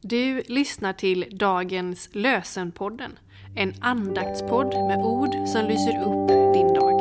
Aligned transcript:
Du 0.00 0.42
lyssnar 0.48 0.92
till 0.92 1.24
dagens 1.30 2.08
Lösenpodden, 2.12 3.18
en 3.56 3.74
andaktspodd 3.80 4.66
med 4.66 4.98
ord 4.98 5.48
som 5.48 5.66
lyser 5.68 6.02
upp 6.02 6.28
din 6.54 6.74
dag. 6.74 6.98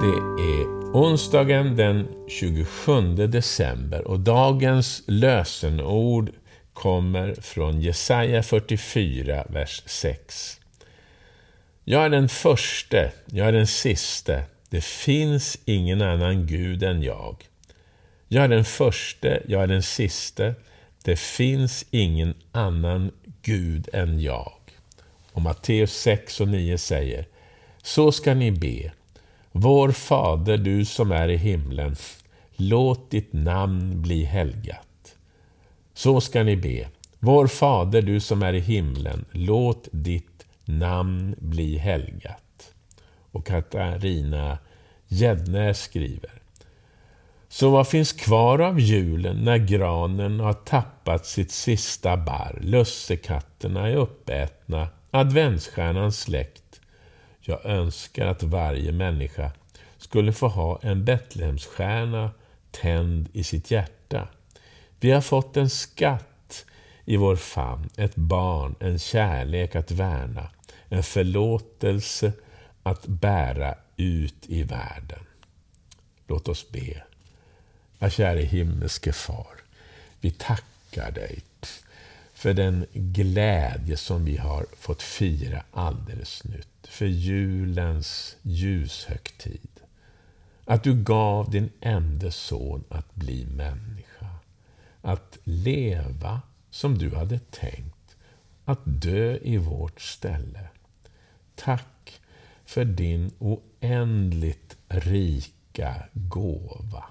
Det 0.00 0.42
är 0.42 0.66
onsdagen 0.94 1.76
den 1.76 2.08
27 2.28 3.14
december 3.14 4.06
och 4.06 4.20
dagens 4.20 5.02
lösenord 5.06 6.30
kommer 6.72 7.34
från 7.34 7.80
Jesaja 7.80 8.42
44, 8.42 9.44
vers 9.48 9.82
6. 9.86 10.59
Jag 11.90 12.04
är 12.04 12.08
den 12.08 12.28
förste, 12.28 13.12
jag 13.26 13.48
är 13.48 13.52
den 13.52 13.66
siste. 13.66 14.42
Det 14.68 14.84
finns 14.84 15.58
ingen 15.64 16.02
annan 16.02 16.46
Gud 16.46 16.82
än 16.82 17.02
jag. 17.02 17.36
Jag 18.28 18.44
är 18.44 18.48
den 18.48 18.64
förste, 18.64 19.42
jag 19.48 19.62
är 19.62 19.66
den 19.66 19.82
siste. 19.82 20.54
Det 21.04 21.18
finns 21.18 21.84
ingen 21.90 22.34
annan 22.52 23.10
Gud 23.42 23.88
än 23.92 24.20
jag. 24.20 24.52
Och 25.32 25.42
Matteus 25.42 25.92
6 25.92 26.40
och 26.40 26.48
9 26.48 26.78
säger, 26.78 27.26
så 27.82 28.12
ska 28.12 28.34
ni 28.34 28.50
be. 28.50 28.92
Vår 29.52 29.92
Fader, 29.92 30.56
du 30.56 30.84
som 30.84 31.12
är 31.12 31.28
i 31.28 31.36
himlen, 31.36 31.96
låt 32.56 33.10
ditt 33.10 33.32
namn 33.32 34.02
bli 34.02 34.24
helgat. 34.24 35.16
Så 35.94 36.20
ska 36.20 36.42
ni 36.42 36.56
be. 36.56 36.88
Vår 37.18 37.46
Fader, 37.46 38.02
du 38.02 38.20
som 38.20 38.42
är 38.42 38.52
i 38.52 38.60
himlen, 38.60 39.24
låt 39.32 39.88
ditt 39.90 40.39
namn 40.78 41.34
bli 41.38 41.78
helgat. 41.78 42.74
Och 43.32 43.46
Katarina 43.46 44.58
Gäddnäs 45.08 45.82
skriver. 45.82 46.40
Så 47.48 47.70
vad 47.70 47.88
finns 47.88 48.12
kvar 48.12 48.58
av 48.58 48.80
julen 48.80 49.36
när 49.36 49.58
granen 49.58 50.40
har 50.40 50.52
tappat 50.52 51.26
sitt 51.26 51.50
sista 51.50 52.16
barr, 52.16 52.58
lussekatterna 52.60 53.88
är 53.88 53.96
uppätna, 53.96 54.88
adventsstjärnan 55.10 56.12
släckt. 56.12 56.80
Jag 57.40 57.64
önskar 57.64 58.26
att 58.26 58.42
varje 58.42 58.92
människa 58.92 59.50
skulle 59.98 60.32
få 60.32 60.48
ha 60.48 60.78
en 60.82 61.04
Betlehemsstjärna 61.04 62.30
tänd 62.70 63.28
i 63.32 63.44
sitt 63.44 63.70
hjärta. 63.70 64.28
Vi 65.00 65.10
har 65.10 65.20
fått 65.20 65.56
en 65.56 65.70
skatt 65.70 66.64
i 67.04 67.16
vår 67.16 67.36
famn, 67.36 67.88
ett 67.96 68.16
barn, 68.16 68.74
en 68.80 68.98
kärlek 68.98 69.76
att 69.76 69.90
värna 69.90 70.48
en 70.90 71.02
förlåtelse 71.02 72.32
att 72.82 73.06
bära 73.06 73.74
ut 73.96 74.46
i 74.46 74.62
världen. 74.62 75.24
Låt 76.26 76.48
oss 76.48 76.70
be. 76.70 77.02
Ja, 77.98 78.10
käre 78.10 78.40
himmelske 78.40 79.12
far, 79.12 79.60
vi 80.20 80.30
tackar 80.30 81.10
dig 81.10 81.42
för 82.40 82.54
den 82.54 82.86
glädje 82.92 83.96
som 83.96 84.24
vi 84.24 84.36
har 84.36 84.66
fått 84.76 85.02
fira 85.02 85.62
alldeles 85.72 86.44
nytt. 86.44 86.86
För 86.88 87.06
julens 87.06 88.36
ljushögtid. 88.42 89.80
Att 90.64 90.84
du 90.84 90.94
gav 90.94 91.50
din 91.50 91.70
enda 91.80 92.30
son 92.30 92.84
att 92.88 93.14
bli 93.14 93.46
människa. 93.46 94.26
Att 95.02 95.38
leva 95.44 96.40
som 96.70 96.98
du 96.98 97.14
hade 97.14 97.38
tänkt. 97.38 98.16
Att 98.64 98.80
dö 98.84 99.38
i 99.42 99.56
vårt 99.56 100.00
ställe. 100.00 100.68
Tack 101.64 102.20
för 102.64 102.84
din 102.84 103.30
oändligt 103.38 104.76
rika 104.88 105.94
gåva. 106.12 107.04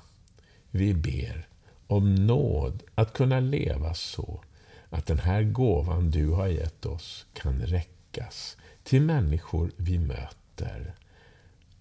Vi 0.71 0.93
ber 0.93 1.47
om 1.87 2.15
nåd 2.15 2.83
att 2.95 3.13
kunna 3.13 3.39
leva 3.39 3.93
så 3.93 4.43
att 4.89 5.05
den 5.05 5.19
här 5.19 5.43
gåvan 5.43 6.11
du 6.11 6.29
har 6.29 6.47
gett 6.47 6.85
oss 6.85 7.25
kan 7.33 7.59
räckas 7.61 8.57
till 8.83 9.01
människor 9.01 9.71
vi 9.77 9.99
möter. 9.99 10.95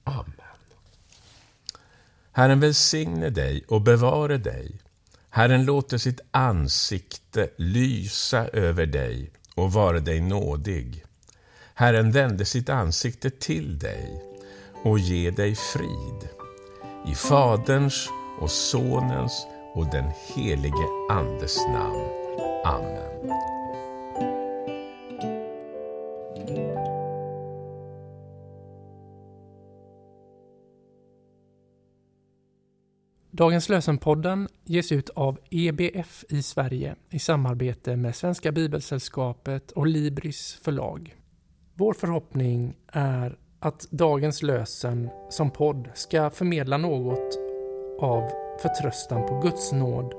Amen. 0.04 0.58
Herren 2.32 2.60
välsigne 2.60 3.30
dig 3.30 3.64
och 3.68 3.82
bevare 3.82 4.38
dig. 4.38 4.80
Herren 5.30 5.64
låter 5.64 5.98
sitt 5.98 6.20
ansikte 6.30 7.50
lysa 7.56 8.48
över 8.48 8.86
dig 8.86 9.30
och 9.54 9.72
vare 9.72 10.00
dig 10.00 10.20
nådig. 10.20 11.04
Herren 11.78 12.10
vände 12.10 12.44
sitt 12.44 12.68
ansikte 12.68 13.30
till 13.30 13.78
dig 13.78 14.22
och 14.84 14.98
ge 14.98 15.30
dig 15.30 15.54
frid. 15.54 16.28
I 17.06 17.14
Faderns 17.14 18.08
och 18.40 18.50
Sonens 18.50 19.46
och 19.74 19.86
den 19.86 20.10
helige 20.34 20.86
Andes 21.10 21.56
namn. 21.66 22.04
Amen. 22.64 23.32
Dagens 33.30 33.68
lösenpodden 33.68 34.48
ges 34.64 34.92
ut 34.92 35.08
av 35.08 35.38
EBF 35.50 36.24
i 36.28 36.42
Sverige 36.42 36.96
i 37.10 37.18
samarbete 37.18 37.96
med 37.96 38.16
Svenska 38.16 38.52
Bibelsällskapet 38.52 39.70
och 39.70 39.86
Libris 39.86 40.60
förlag. 40.62 41.17
Vår 41.78 41.92
förhoppning 41.92 42.76
är 42.92 43.38
att 43.60 43.86
dagens 43.90 44.42
lösen 44.42 45.10
som 45.28 45.50
podd 45.50 45.88
ska 45.94 46.30
förmedla 46.30 46.76
något 46.76 47.38
av 48.00 48.30
förtröstan 48.62 49.26
på 49.26 49.40
Guds 49.40 49.72
nåd 49.72 50.14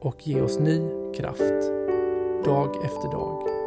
och 0.00 0.26
ge 0.26 0.40
oss 0.40 0.58
ny 0.58 0.78
kraft 1.14 1.62
dag 2.44 2.84
efter 2.84 3.12
dag. 3.12 3.57